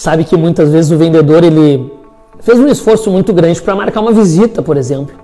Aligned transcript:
sabe 0.00 0.24
que 0.24 0.34
muitas 0.34 0.70
vezes 0.70 0.90
o 0.90 0.96
vendedor 0.96 1.44
ele 1.44 1.92
fez 2.40 2.58
um 2.58 2.68
esforço 2.68 3.10
muito 3.10 3.34
grande 3.34 3.60
para 3.60 3.76
marcar 3.76 4.00
uma 4.00 4.12
visita, 4.12 4.62
por 4.62 4.78
exemplo. 4.78 5.14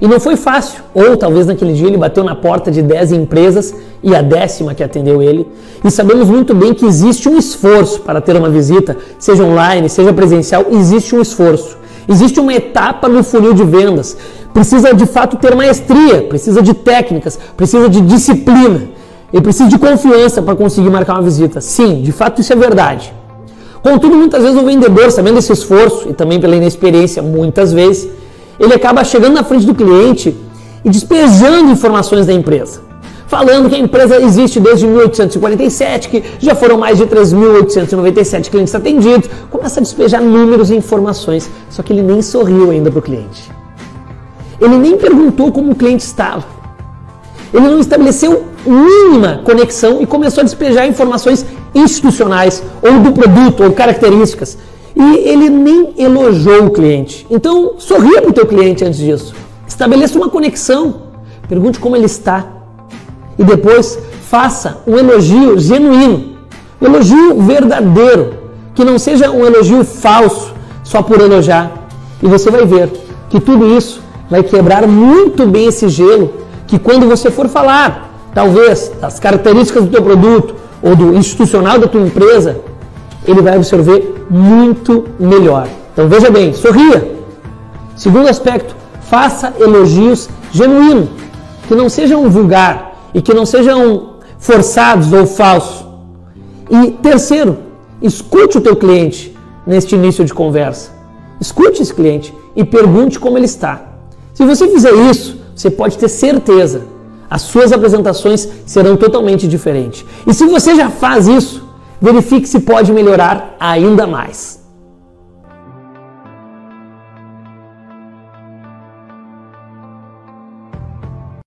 E 0.00 0.08
não 0.08 0.18
foi 0.18 0.34
fácil. 0.34 0.82
Ou 0.94 1.14
talvez 1.14 1.46
naquele 1.46 1.74
dia 1.74 1.88
ele 1.88 1.98
bateu 1.98 2.24
na 2.24 2.34
porta 2.34 2.70
de 2.70 2.80
10 2.80 3.12
empresas 3.12 3.74
e 4.02 4.14
a 4.16 4.22
décima 4.22 4.72
que 4.74 4.82
atendeu 4.82 5.22
ele. 5.22 5.46
E 5.84 5.90
sabemos 5.90 6.26
muito 6.26 6.54
bem 6.54 6.72
que 6.72 6.86
existe 6.86 7.28
um 7.28 7.36
esforço 7.36 8.00
para 8.00 8.18
ter 8.18 8.34
uma 8.34 8.48
visita, 8.48 8.96
seja 9.18 9.44
online, 9.44 9.90
seja 9.90 10.10
presencial, 10.10 10.64
existe 10.70 11.14
um 11.14 11.20
esforço. 11.20 11.76
Existe 12.08 12.40
uma 12.40 12.54
etapa 12.54 13.06
no 13.10 13.22
funil 13.22 13.52
de 13.52 13.62
vendas. 13.62 14.16
Precisa 14.54 14.94
de 14.94 15.04
fato 15.04 15.36
ter 15.36 15.54
maestria, 15.54 16.22
precisa 16.22 16.62
de 16.62 16.72
técnicas, 16.72 17.38
precisa 17.54 17.90
de 17.90 18.00
disciplina. 18.00 18.88
E 19.30 19.38
precisa 19.38 19.68
de 19.68 19.78
confiança 19.78 20.40
para 20.40 20.56
conseguir 20.56 20.88
marcar 20.88 21.12
uma 21.12 21.22
visita. 21.22 21.60
Sim, 21.60 22.00
de 22.00 22.10
fato 22.10 22.40
isso 22.40 22.54
é 22.54 22.56
verdade. 22.56 23.12
Contudo, 23.84 24.16
muitas 24.16 24.42
vezes 24.42 24.58
o 24.58 24.64
vendedor, 24.64 25.12
sabendo 25.12 25.38
esse 25.38 25.52
esforço 25.52 26.08
e 26.08 26.14
também 26.14 26.40
pela 26.40 26.56
inexperiência, 26.56 27.22
muitas 27.22 27.70
vezes, 27.70 28.08
ele 28.58 28.72
acaba 28.72 29.04
chegando 29.04 29.34
na 29.34 29.44
frente 29.44 29.66
do 29.66 29.74
cliente 29.74 30.34
e 30.82 30.88
despejando 30.88 31.70
informações 31.70 32.24
da 32.24 32.32
empresa. 32.32 32.80
Falando 33.26 33.68
que 33.68 33.74
a 33.74 33.78
empresa 33.78 34.18
existe 34.22 34.58
desde 34.58 34.86
1847, 34.86 36.08
que 36.08 36.24
já 36.38 36.54
foram 36.54 36.78
mais 36.78 36.96
de 36.96 37.04
3.897 37.04 38.48
clientes 38.48 38.74
atendidos. 38.74 39.28
Começa 39.50 39.80
a 39.80 39.82
despejar 39.82 40.22
números 40.22 40.70
e 40.70 40.76
informações, 40.76 41.50
só 41.68 41.82
que 41.82 41.92
ele 41.92 42.02
nem 42.02 42.22
sorriu 42.22 42.70
ainda 42.70 42.90
para 42.90 43.00
o 43.00 43.02
cliente. 43.02 43.52
Ele 44.58 44.78
nem 44.78 44.96
perguntou 44.96 45.52
como 45.52 45.72
o 45.72 45.74
cliente 45.74 46.04
estava. 46.04 46.53
Ele 47.54 47.68
não 47.68 47.78
estabeleceu 47.78 48.46
mínima 48.66 49.40
conexão 49.44 50.02
e 50.02 50.06
começou 50.06 50.40
a 50.40 50.44
despejar 50.44 50.88
informações 50.88 51.46
institucionais, 51.72 52.60
ou 52.82 52.98
do 52.98 53.12
produto, 53.12 53.62
ou 53.62 53.72
características. 53.72 54.58
E 54.96 55.28
ele 55.28 55.48
nem 55.48 55.94
elogiou 55.96 56.66
o 56.66 56.70
cliente. 56.70 57.24
Então, 57.30 57.74
sorria 57.78 58.20
para 58.20 58.30
o 58.30 58.32
teu 58.32 58.44
cliente 58.44 58.84
antes 58.84 58.98
disso. 58.98 59.34
Estabeleça 59.68 60.18
uma 60.18 60.28
conexão. 60.28 61.02
Pergunte 61.48 61.78
como 61.78 61.94
ele 61.94 62.06
está. 62.06 62.44
E 63.38 63.44
depois 63.44 64.00
faça 64.28 64.78
um 64.84 64.98
elogio 64.98 65.56
genuíno. 65.58 66.36
Um 66.80 66.86
elogio 66.86 67.40
verdadeiro. 67.40 68.34
Que 68.74 68.84
não 68.84 68.98
seja 68.98 69.30
um 69.30 69.46
elogio 69.46 69.84
falso, 69.84 70.52
só 70.82 71.02
por 71.02 71.20
elogiar. 71.20 71.88
E 72.20 72.26
você 72.26 72.50
vai 72.50 72.66
ver 72.66 72.90
que 73.30 73.38
tudo 73.38 73.76
isso 73.76 74.00
vai 74.28 74.42
quebrar 74.42 74.86
muito 74.88 75.46
bem 75.46 75.66
esse 75.66 75.88
gelo. 75.88 76.43
Que 76.66 76.78
quando 76.78 77.06
você 77.06 77.30
for 77.30 77.48
falar, 77.48 78.10
talvez, 78.34 78.90
das 79.00 79.20
características 79.20 79.84
do 79.84 79.90
teu 79.90 80.02
produto, 80.02 80.54
ou 80.84 80.94
do 80.94 81.16
institucional 81.16 81.78
da 81.78 81.88
tua 81.88 82.02
empresa, 82.02 82.60
ele 83.26 83.40
vai 83.40 83.56
absorver 83.56 84.26
muito 84.28 85.06
melhor. 85.18 85.66
Então 85.92 86.06
veja 86.08 86.30
bem, 86.30 86.52
sorria. 86.52 87.16
Segundo 87.96 88.28
aspecto, 88.28 88.76
faça 89.00 89.54
elogios 89.58 90.28
genuínos, 90.52 91.08
que 91.66 91.74
não 91.74 91.88
sejam 91.88 92.28
vulgar 92.28 93.08
e 93.14 93.22
que 93.22 93.32
não 93.32 93.46
sejam 93.46 94.16
forçados 94.38 95.10
ou 95.10 95.26
falsos. 95.26 95.86
E 96.68 96.90
terceiro, 96.90 97.56
escute 98.02 98.58
o 98.58 98.60
teu 98.60 98.76
cliente 98.76 99.34
neste 99.66 99.94
início 99.94 100.22
de 100.22 100.34
conversa. 100.34 100.90
Escute 101.40 101.80
esse 101.80 101.94
cliente 101.94 102.34
e 102.54 102.62
pergunte 102.62 103.18
como 103.18 103.38
ele 103.38 103.46
está. 103.46 103.80
Se 104.34 104.44
você 104.44 104.68
fizer 104.68 104.92
isso, 105.10 105.38
você 105.54 105.70
pode 105.70 105.96
ter 105.98 106.08
certeza 106.08 106.94
as 107.34 107.42
suas 107.42 107.72
apresentações 107.72 108.48
serão 108.64 108.96
totalmente 108.96 109.48
diferentes. 109.48 110.04
E 110.26 110.32
se 110.32 110.46
você 110.46 110.76
já 110.76 110.88
faz 110.88 111.26
isso, 111.26 111.66
verifique 112.00 112.48
se 112.48 112.60
pode 112.60 112.92
melhorar 112.92 113.56
ainda 113.58 114.06
mais. 114.06 114.63